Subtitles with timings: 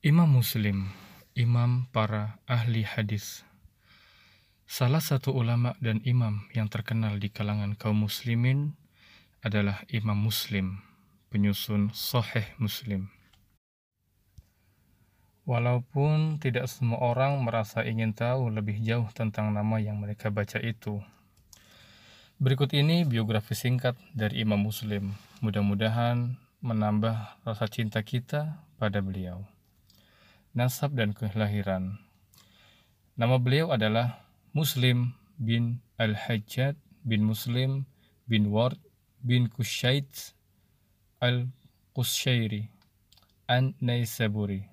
[0.00, 0.88] Imam Muslim,
[1.36, 3.44] imam para ahli hadis.
[4.64, 8.80] Salah satu ulama dan imam yang terkenal di kalangan kaum muslimin
[9.44, 10.80] adalah Imam Muslim,
[11.28, 13.12] penyusun Sahih Muslim.
[15.44, 21.04] Walaupun tidak semua orang merasa ingin tahu lebih jauh tentang nama yang mereka baca itu.
[22.40, 25.12] Berikut ini biografi singkat dari Imam Muslim.
[25.44, 29.59] Mudah-mudahan menambah rasa cinta kita pada beliau.
[30.50, 32.02] Nasab dan kelahiran.
[33.14, 36.74] Nama beliau adalah Muslim bin Al-Hajjad
[37.06, 37.86] bin Muslim
[38.26, 38.74] bin Ward
[39.22, 40.10] bin Kushaid
[41.22, 42.66] Al-Qushairi
[43.46, 44.66] An-Naisaburi.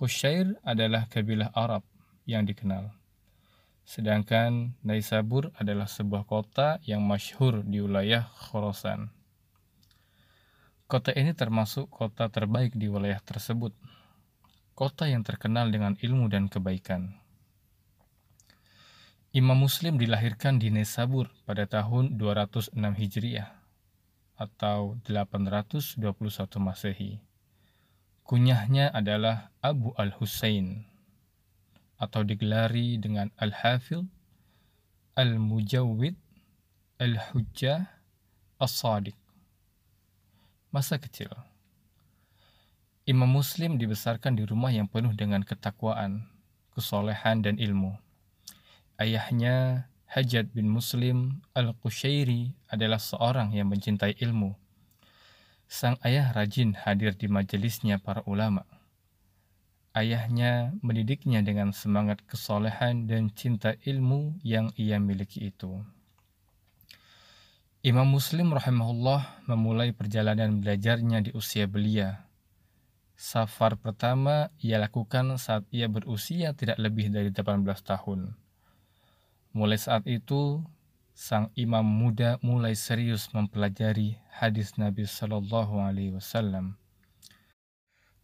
[0.00, 1.84] Kushair adalah kabilah Arab
[2.24, 2.88] yang dikenal.
[3.84, 9.12] Sedangkan Naisabur adalah sebuah kota yang masyhur di wilayah Khorasan.
[10.88, 13.76] Kota ini termasuk kota terbaik di wilayah tersebut.
[14.74, 17.14] Kota yang terkenal dengan ilmu dan kebaikan.
[19.30, 23.50] Imam Muslim dilahirkan di Nesabur pada tahun 206 Hijriah
[24.34, 25.98] atau 821
[26.58, 27.22] Masehi.
[28.26, 30.86] Kunyahnya adalah Abu Al-Husain
[31.98, 34.06] atau digelari dengan Al-Hafil,
[35.14, 36.18] Al-Mujawwid,
[36.98, 37.90] Al-Hujjah,
[38.58, 39.18] As-Sadiq
[40.74, 41.30] masa kecil.
[43.04, 46.24] Imam Muslim dibesarkan di rumah yang penuh dengan ketakwaan,
[46.72, 48.00] kesolehan, dan ilmu.
[48.96, 54.56] Ayahnya, Hajat bin Muslim al-Qushairi adalah seorang yang mencintai ilmu.
[55.68, 58.64] Sang ayah rajin hadir di majelisnya para ulama.
[59.92, 65.84] Ayahnya mendidiknya dengan semangat kesolehan dan cinta ilmu yang ia miliki itu.
[67.84, 72.23] Imam Muslim rahimahullah memulai perjalanan belajarnya di usia belia.
[73.14, 78.34] Safar pertama ia lakukan saat ia berusia tidak lebih dari 18 tahun.
[79.54, 80.66] Mulai saat itu,
[81.14, 86.74] sang imam muda mulai serius mempelajari hadis Nabi Shallallahu Alaihi Wasallam.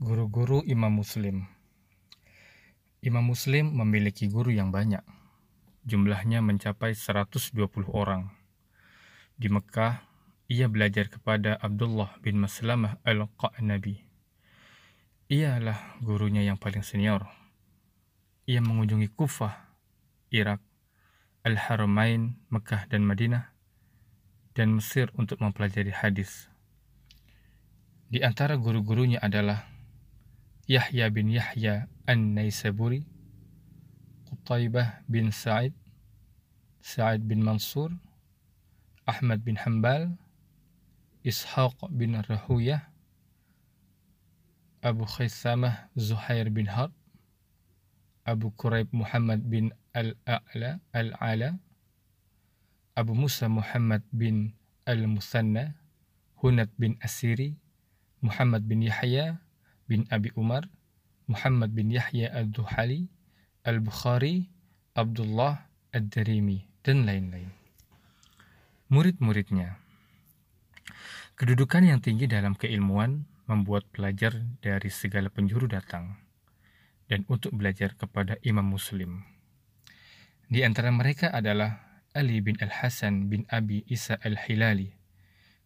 [0.00, 1.44] Guru-guru Imam Muslim
[3.04, 5.04] Imam Muslim memiliki guru yang banyak.
[5.84, 7.52] Jumlahnya mencapai 120
[7.92, 8.38] orang
[9.38, 10.02] di Mekah,
[10.50, 14.07] ia belajar kepada Abdullah bin Maslamah al-Qa'nabi.
[15.28, 17.28] Ialah gurunya yang paling senior.
[18.48, 19.76] Ia mengunjungi Kufah,
[20.32, 20.64] Irak,
[21.44, 23.52] Al-Haramain, Mekah dan Madinah,
[24.56, 26.48] dan Mesir untuk mempelajari hadis.
[28.08, 29.68] Di antara guru-gurunya adalah
[30.64, 33.04] Yahya bin Yahya An-Naisaburi,
[34.32, 35.76] Qutaibah bin Sa'id,
[36.80, 37.92] Sa'id bin Mansur,
[39.04, 40.16] Ahmad bin Hambal,
[41.20, 42.88] Ishaq bin Rahuyah,
[44.82, 46.94] Abu Khaisamah Zuhair bin Harb,
[48.28, 51.58] Abu Quraib Muhammad bin Al-A'la Al-Ala,
[52.94, 54.54] Abu Musa Muhammad bin
[54.86, 55.74] Al-Musanna,
[56.38, 57.58] Hunat bin Asiri,
[58.22, 59.38] Muhammad bin Yahya
[59.90, 60.66] bin Abi Umar,
[61.26, 63.10] Muhammad bin Yahya Al-Duhali,
[63.66, 64.46] Al-Bukhari,
[64.94, 67.58] Abdullah Ad-Darimi, dan lain-lain
[68.88, 69.76] murid-muridnya.
[71.36, 76.20] Kedudukan yang tinggi dalam keilmuan membuat pelajar dari segala penjuru datang
[77.08, 79.24] dan untuk belajar kepada Imam Muslim.
[80.52, 84.92] Di antara mereka adalah Ali bin Al-Hasan bin Abi Isa Al-Hilali.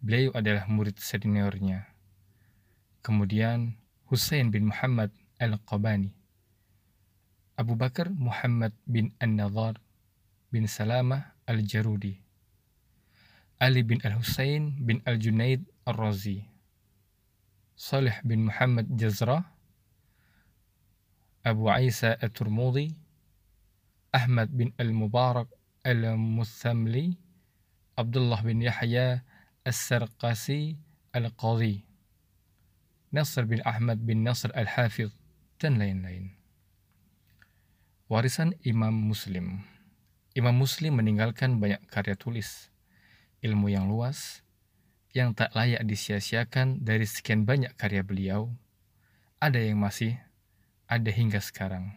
[0.00, 1.92] Beliau adalah murid seniornya.
[3.04, 3.76] Kemudian
[4.08, 6.12] Hussein bin Muhammad Al-Qabani.
[7.56, 9.80] Abu Bakar Muhammad bin An-Nadhar
[10.52, 12.20] bin Salamah Al-Jarudi.
[13.56, 16.44] Ali bin Al-Husain bin Al-Junaid Al-Razi,
[17.76, 19.44] Salih bin Muhammad Jazrah,
[21.44, 22.88] Abu Isa Al-Turmudi,
[24.16, 25.52] Ahmad bin Al-Mubarak
[25.84, 27.20] Al-Muthamli,
[28.00, 29.20] Abdullah bin Yahya
[29.60, 30.80] Al-Sarqasi
[31.12, 31.84] Al-Qadhi,
[33.12, 35.12] Nasr bin Ahmad bin Nasr Al-Hafidh,
[35.60, 36.32] dan lain-lain.
[38.08, 39.68] Warisan Imam Muslim
[40.32, 42.72] Imam Muslim meninggalkan banyak karya tulis,
[43.44, 44.45] ilmu yang luas
[45.16, 48.52] yang tak layak disia-siakan dari sekian banyak karya beliau,
[49.40, 50.20] ada yang masih
[50.84, 51.96] ada hingga sekarang.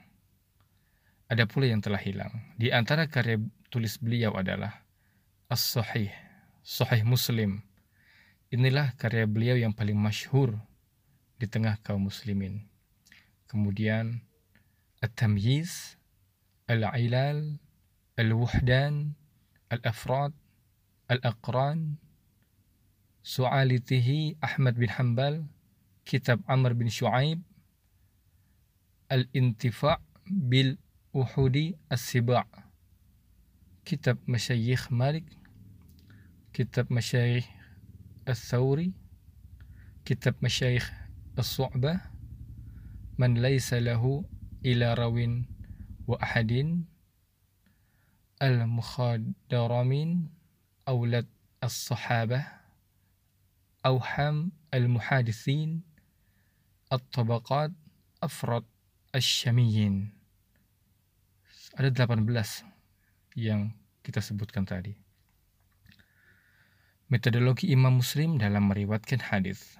[1.28, 2.32] Ada pula yang telah hilang.
[2.56, 4.88] Di antara karya tulis beliau adalah
[5.52, 6.16] As-Sahih,
[6.64, 7.60] Sahih Muslim.
[8.56, 10.56] Inilah karya beliau yang paling masyhur
[11.36, 12.72] di tengah kaum muslimin.
[13.52, 14.24] Kemudian
[15.04, 16.00] At-Tamyiz,
[16.72, 17.60] Al-Ilal,
[18.16, 19.14] Al-Wuhdan,
[19.70, 20.32] Al-Afrad,
[21.12, 22.00] Al-Aqran,
[23.24, 25.46] سعالته أحمد بن حنبل
[26.06, 27.42] كتاب عمر بن شعيب
[29.12, 32.48] الانتفاع بالأحود السباع.
[33.86, 35.24] كتاب مشايخ مالك
[36.54, 37.48] كتاب مشايخ
[38.28, 38.94] الثوري
[40.06, 40.94] كتاب مشايخ
[41.40, 42.02] الصعبة.
[43.18, 44.26] من ليس له
[44.66, 45.44] إلى رو
[46.08, 46.84] وأحد.
[48.42, 50.30] المخدرمين
[50.88, 51.28] أولاد
[51.64, 52.59] الصحابة.
[53.84, 55.84] Awham Al-Muhadithin
[56.92, 57.72] At-Tabaqat
[58.20, 58.66] Afrad
[59.16, 60.20] Asyamiyin
[61.80, 62.28] ada 18
[63.40, 63.72] yang
[64.04, 64.98] kita sebutkan tadi.
[67.10, 69.80] Metodologi Imam Muslim dalam meriwayatkan hadis.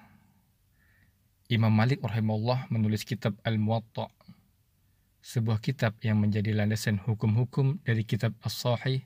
[1.50, 4.08] Imam Malik rahimahullah menulis kitab Al-Muwatta,
[5.20, 9.04] sebuah kitab yang menjadi landasan hukum-hukum dari kitab As-Sahih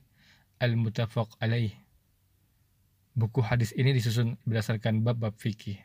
[0.61, 1.84] Al-Mutafaq alaih.
[3.15, 5.79] Buku hadis ini disusun berdasarkan bab-bab fikih.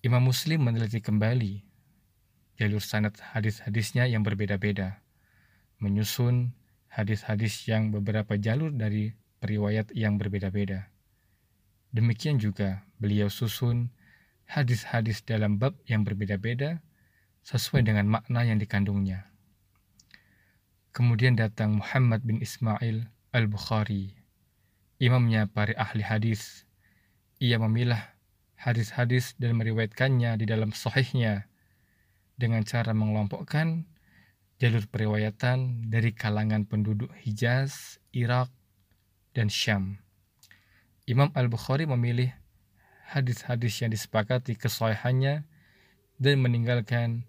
[0.00, 1.60] Imam Muslim meneliti kembali
[2.56, 5.02] jalur sanad hadis-hadisnya yang berbeda-beda
[5.82, 6.54] menyusun
[6.94, 9.10] hadis-hadis yang beberapa jalur dari
[9.42, 10.86] periwayat yang berbeda-beda.
[11.90, 13.90] Demikian juga beliau susun
[14.46, 16.78] hadis-hadis dalam bab yang berbeda-beda
[17.42, 19.26] sesuai dengan makna yang dikandungnya.
[20.94, 24.14] Kemudian datang Muhammad bin Ismail al-Bukhari,
[25.02, 26.62] imamnya para ahli hadis.
[27.42, 28.14] Ia memilah
[28.54, 31.50] hadis-hadis dan meriwayatkannya di dalam sahihnya
[32.38, 33.82] dengan cara mengelompokkan
[34.62, 38.46] jalur periwayatan dari kalangan penduduk Hijaz, Irak,
[39.34, 39.98] dan Syam.
[41.10, 42.30] Imam Al-Bukhari memilih
[43.10, 45.42] hadis-hadis yang disepakati kesohihannya
[46.22, 47.26] dan meninggalkan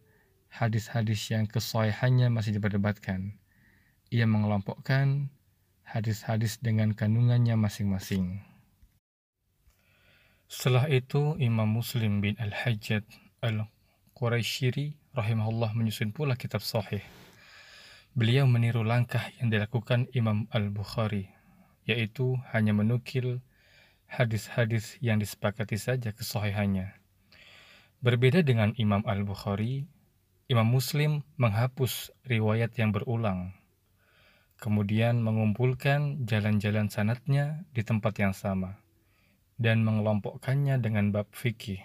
[0.54, 3.42] hadis-hadis yang kesohihannya masih diperdebatkan.
[4.14, 5.34] Ia mengelompokkan
[5.94, 8.42] hadis-hadis dengan kandungannya masing-masing.
[10.50, 13.06] Setelah itu Imam Muslim bin Al-Hajjad
[13.46, 17.06] Al-Qurayshiri rahimahullah menyusun pula kitab sahih
[18.14, 21.34] Beliau meniru langkah yang dilakukan Imam Al-Bukhari,
[21.90, 23.42] yaitu hanya menukil
[24.06, 26.94] hadis-hadis yang disepakati saja kesohihannya.
[28.06, 29.90] Berbeda dengan Imam Al-Bukhari,
[30.46, 33.58] Imam Muslim menghapus riwayat yang berulang,
[34.64, 38.80] kemudian mengumpulkan jalan-jalan sanatnya di tempat yang sama,
[39.60, 41.84] dan mengelompokkannya dengan bab fikih.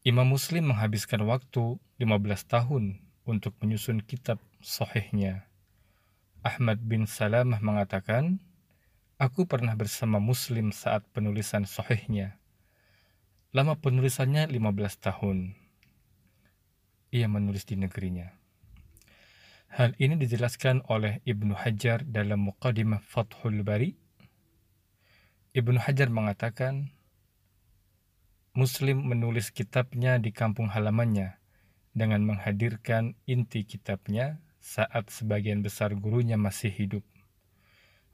[0.00, 2.08] Imam Muslim menghabiskan waktu 15
[2.48, 5.44] tahun untuk menyusun kitab sahihnya.
[6.40, 8.40] Ahmad bin Salamah mengatakan,
[9.20, 12.40] Aku pernah bersama Muslim saat penulisan sahihnya.
[13.54, 14.58] Lama penulisannya 15
[14.98, 15.54] tahun.
[17.14, 18.41] Ia menulis di negerinya.
[19.72, 23.96] Hal ini dijelaskan oleh Ibnu Hajar dalam Muqaddimah Fathul Bari.
[25.56, 26.92] Ibnu Hajar mengatakan,
[28.52, 31.40] Muslim menulis kitabnya di kampung halamannya
[31.96, 37.04] dengan menghadirkan inti kitabnya saat sebagian besar gurunya masih hidup.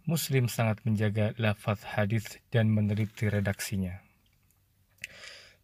[0.07, 3.99] Muslim sangat menjaga lafaz hadis dan meneliti redaksinya.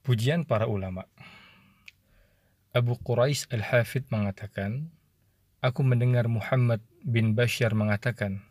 [0.02, 1.06] Pujian para ulama.
[2.74, 4.90] Abu Quraish Al-Hafid mengatakan,
[5.64, 8.44] Aku mendengar Muhammad bin Bashar mengatakan,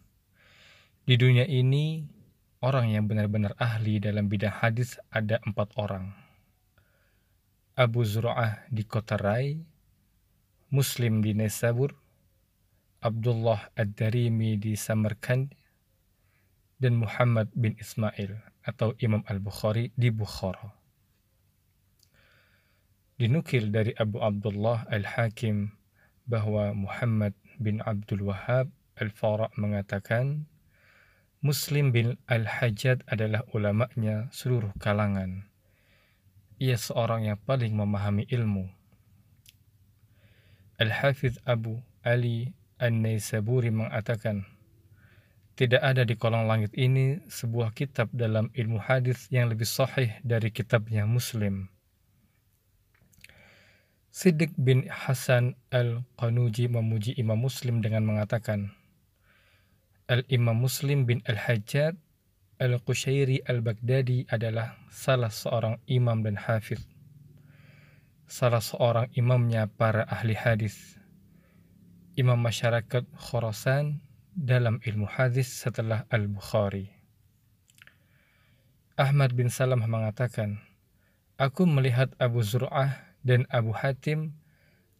[1.05, 2.09] di dunia ini
[2.57, 6.09] orang yang benar-benar ahli dalam bidang hadis ada empat orang
[7.77, 9.61] Abu Zur'ah di kota Rai,
[10.73, 11.93] Muslim di Nesabur,
[13.05, 15.53] Abdullah Ad-Darimi di Samarkand,
[16.81, 20.65] dan Muhammad bin Ismail atau Imam Al-Bukhari di Bukhara.
[23.21, 25.82] Dinukil dari Abu Abdullah Al-Hakim
[26.27, 30.45] bahwa Muhammad bin Abdul Wahab Al-Fara' mengatakan,
[31.43, 35.49] Muslim bin Al-Hajjad adalah ulamanya seluruh kalangan
[36.63, 38.71] ia seorang yang paling memahami ilmu.
[40.79, 44.47] Al-Hafidh Abu Ali An-Naisaburi mengatakan,
[45.59, 50.55] tidak ada di kolong langit ini sebuah kitab dalam ilmu hadis yang lebih sahih dari
[50.55, 51.67] kitabnya Muslim.
[54.13, 58.69] Siddiq bin Hasan Al-Qanuji memuji Imam Muslim dengan mengatakan,
[60.05, 61.97] Al-Imam Muslim bin Al-Hajjad
[62.61, 66.85] Al-Qushairi Al-Baghdadi adalah salah seorang imam dan hafiz.
[68.29, 71.01] Salah seorang imamnya para ahli hadis.
[72.13, 73.97] Imam masyarakat Khurasan
[74.37, 76.93] dalam ilmu hadis setelah Al-Bukhari.
[78.93, 80.61] Ahmad bin Salam mengatakan,
[81.41, 84.35] Aku melihat Abu Zur'ah dan Abu Hatim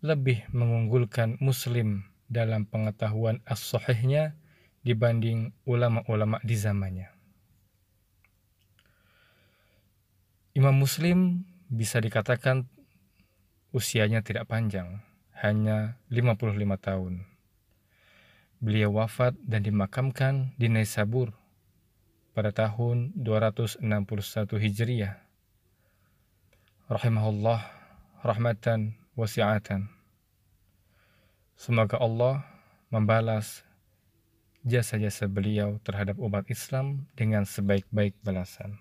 [0.04, 4.36] lebih mengunggulkan Muslim dalam pengetahuan as-sahihnya
[4.84, 7.08] dibanding ulama-ulama di zamannya.
[10.54, 12.68] Imam Muslim bisa dikatakan
[13.74, 15.02] usianya tidak panjang,
[15.40, 17.14] hanya 55 tahun.
[18.64, 21.34] Beliau wafat dan dimakamkan di Naisabur
[22.38, 23.82] pada tahun 261
[24.62, 25.20] Hijriah.
[26.88, 27.83] Rahimahullah
[28.24, 29.92] rahmatan wasi'atan.
[31.60, 32.48] Semoga Allah
[32.88, 33.68] membalas
[34.64, 38.80] jasa-jasa beliau terhadap umat Islam dengan sebaik-baik balasan.